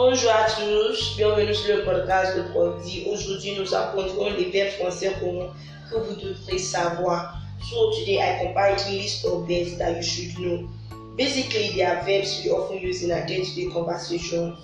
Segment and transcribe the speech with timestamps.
[0.00, 3.04] Bonjour à tous, bienvenue sur le podcast de Prodi.
[3.10, 5.52] Aujourd'hui, nous apprendrons les verbes français communs
[5.90, 7.34] que vous devrez savoir.
[7.68, 10.68] So today I compiled a list of verbs that you should know.
[11.16, 14.56] Basically, they are verbs we often use in our day-to-day conversations.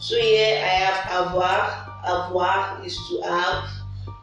[0.00, 1.68] So here I have avoir.
[2.06, 3.68] Avoir is to have.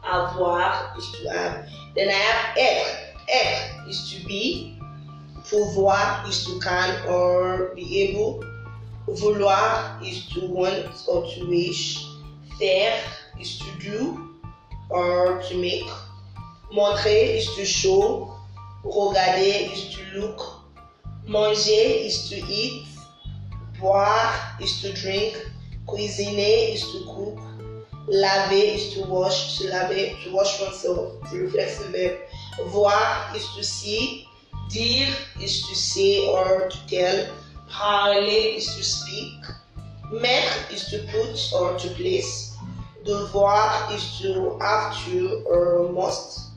[0.02, 1.68] Avoir is to have.
[1.94, 3.14] Then I have être.
[3.28, 4.76] Être is to be.
[5.48, 8.42] Pouvoir is to can or be able.
[9.08, 12.04] Vouloir is to want or to wish.
[12.58, 12.98] Faire
[13.40, 14.34] is to do
[14.90, 15.88] or to make.
[16.72, 18.34] Montrer is to show.
[18.84, 20.62] Regarder is to look.
[21.26, 22.86] Manger is to eat.
[23.78, 25.36] Boire is to drink.
[25.86, 27.38] Cuisiner is to cook.
[28.08, 29.58] Laver is to wash.
[29.58, 31.30] To laver, to wash oneself.
[31.30, 32.18] The reflexive verb.
[32.70, 34.28] Voir is to see.
[34.68, 37.45] Dire is to say or to tell.
[37.76, 39.36] Parler is to speak.
[40.10, 42.56] Mettre is to put or to place.
[43.04, 46.56] Devoir is to have to or must.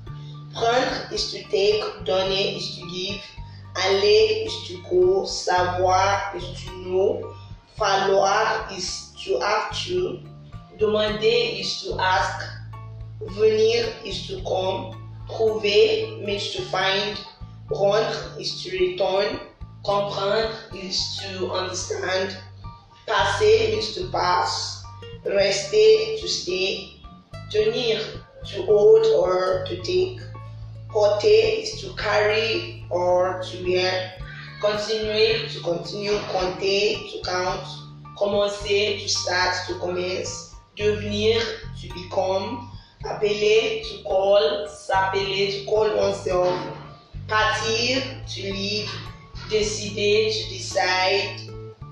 [0.56, 1.84] Prendre is to take.
[2.06, 3.20] Donner is to give.
[3.84, 5.26] Aller is to go.
[5.26, 7.36] Savoir is to know.
[7.76, 10.24] Falloir is to have to.
[10.80, 11.20] Demander
[11.60, 12.48] is to ask.
[13.36, 14.96] Venir is to come.
[15.28, 17.20] Trouver means to find.
[17.68, 19.49] Rendre is to return.
[19.86, 22.38] Comprendre is to understand.
[23.08, 24.84] Passer means to pass.
[25.26, 27.00] Rester to stay.
[27.52, 28.00] Tenir
[28.46, 30.20] to hold or to take.
[30.90, 34.14] Porter is to carry or to wear.
[34.62, 36.18] Continuer to continue.
[36.32, 37.66] Compter to count.
[38.18, 40.56] Commencer to start to commence.
[40.76, 41.42] Devenir
[41.80, 42.70] to become.
[43.06, 44.68] Appeler to call.
[44.68, 46.52] S'appeler to call oneself.
[47.28, 48.90] Partir to leave.
[49.50, 51.42] Décider to decide.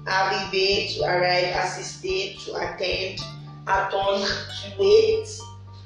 [0.05, 1.55] Arriver to arrive.
[1.55, 3.19] Assister to attend.
[3.67, 5.28] Attendre to wait.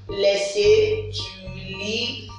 [0.09, 2.29] Laisser to leave.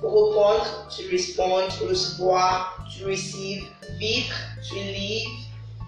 [0.00, 1.72] Répondre to respond.
[1.82, 3.66] Recevoir to receive.
[3.98, 4.34] Vivre
[4.68, 5.28] to live.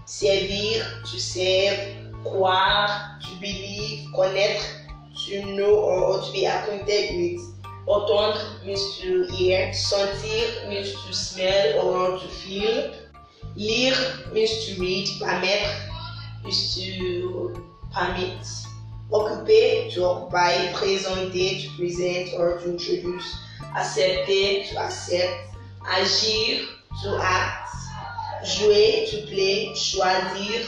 [0.05, 1.79] Servir to serve.
[2.23, 4.11] Croire to believe.
[4.13, 4.65] Connaître
[5.25, 7.55] to know or to be acquainted with.
[7.87, 9.71] Entendre means to hear.
[9.71, 12.93] Sentir means to smell or to feel.
[13.55, 13.95] Lire
[14.33, 15.07] means to read.
[15.19, 15.69] Permettre
[16.47, 17.53] is to
[17.93, 18.41] permit.
[19.11, 20.73] Occuper to occupy.
[20.73, 23.37] Présenter to present or to introduce.
[23.77, 25.55] Accepter to accept.
[25.85, 26.65] Agir
[27.03, 27.69] to act.
[28.43, 29.69] Jouer to play.
[29.75, 30.65] Choisir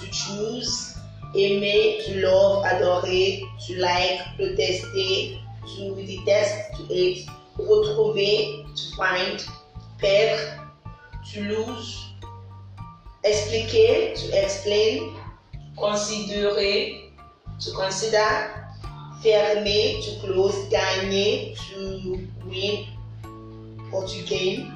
[0.00, 0.98] to choose.
[1.32, 2.64] Aimer to love.
[2.66, 4.18] Adorer to like.
[4.36, 7.28] Protester to detest, to hate,
[7.58, 9.44] retrouver, to find,
[9.98, 10.68] perdre,
[11.32, 12.06] to lose,
[13.24, 15.16] expliquer, to explain,
[15.76, 17.10] considérer,
[17.58, 18.56] to consider,
[19.22, 22.86] fermer, to close, gagner, to win.
[23.92, 24.72] Or to gain,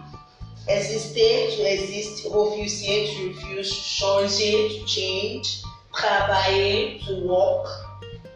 [0.68, 5.62] exister, to exist, refuser, to refuse, changer, to change,
[5.92, 7.66] travailler, to work,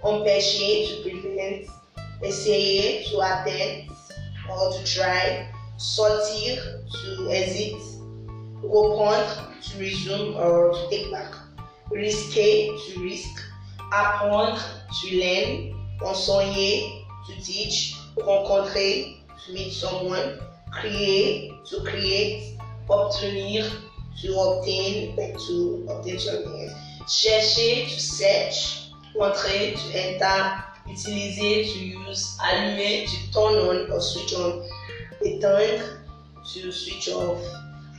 [0.03, 1.69] empêcher, to prevent,
[2.25, 3.93] essayer to attempt
[4.51, 6.57] or to try, sortir
[6.93, 7.77] to exit,
[8.62, 11.33] reprendre to resume or to take back,
[11.91, 13.43] risquer to risk,
[13.93, 14.61] apprendre
[15.01, 20.39] to learn, enseigner to teach, rencontrer to meet someone,
[20.71, 22.59] créer to create,
[22.89, 23.65] obtenir
[24.21, 26.71] to obtain, like to obtain something,
[27.06, 34.34] chercher to search, entrer to enter, utiliser to use, allumer to turn on or switch
[34.34, 34.62] on,
[35.25, 36.00] éteindre
[36.53, 37.41] to switch off,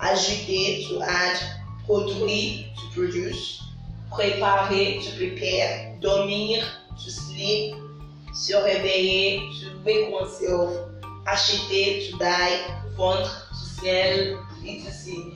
[0.02, 1.38] ajouter to add,
[1.86, 3.64] produire to produce,
[4.12, 6.64] préparer to prepare, dormir
[7.04, 7.76] to sleep,
[8.34, 10.72] se réveiller to wake oneself,
[11.26, 12.60] acheter to buy,
[12.98, 15.32] vendre to sell, etc.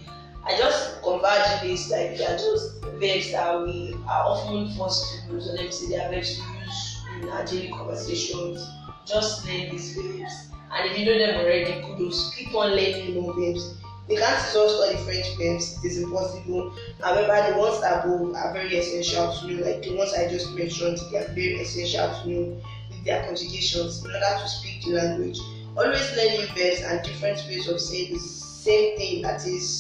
[0.46, 5.34] I just converge this like they are just verbs that we are often forced to
[5.34, 5.46] use.
[5.46, 6.89] So let say they are verbs to use
[7.28, 8.66] our daily conversations.
[9.06, 10.52] Just learn these verbs.
[10.72, 12.34] And if you know them already, kudos.
[12.36, 13.76] Keep on learning more verbs.
[14.08, 16.74] We can't just study French verbs, it is impossible.
[17.00, 20.98] However, the ones above are very essential to know, like the ones I just mentioned,
[21.12, 25.38] they are very essential to know with their conjugations in order to speak the language.
[25.78, 29.22] Always learn new verbs and different ways of saying the same thing.
[29.22, 29.80] That is,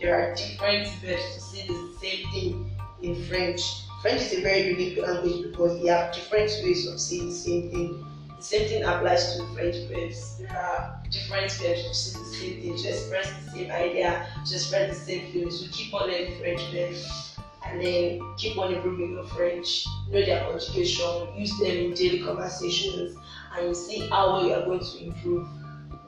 [0.00, 2.70] there are different verbs to say the same thing
[3.02, 3.62] in French.
[4.02, 7.70] French is a very unique language because they have different ways of saying the same
[7.70, 8.04] thing.
[8.36, 10.38] The same thing applies to French verbs.
[10.38, 14.54] There are different verbs to say the same thing, to express the same idea, to
[14.54, 15.50] express the same feeling.
[15.50, 17.34] So keep on learning French verbs.
[17.66, 23.16] and then keep on improving your French, know their conjugation, use them in daily conversations,
[23.56, 25.46] and you see how well you are going to improve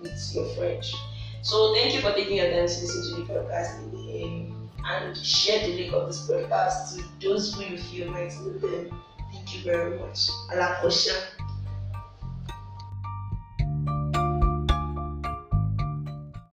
[0.00, 0.94] with your French.
[1.42, 5.74] So thank you for taking your time to listen to the podcast and share the
[5.76, 9.02] link of this podcast to those who you feel might need them.
[9.32, 10.28] Thank you very much.
[10.50, 11.39] À la prochaine.